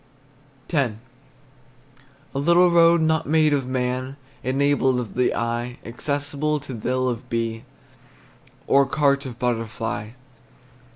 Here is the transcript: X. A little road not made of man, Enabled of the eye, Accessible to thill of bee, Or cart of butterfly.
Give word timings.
X. 0.73 0.95
A 2.33 2.39
little 2.39 2.71
road 2.71 3.01
not 3.01 3.27
made 3.29 3.53
of 3.53 3.67
man, 3.67 4.17
Enabled 4.43 4.99
of 4.99 5.13
the 5.13 5.35
eye, 5.35 5.77
Accessible 5.85 6.59
to 6.61 6.73
thill 6.75 7.07
of 7.07 7.29
bee, 7.29 7.65
Or 8.65 8.87
cart 8.87 9.27
of 9.27 9.37
butterfly. 9.37 10.13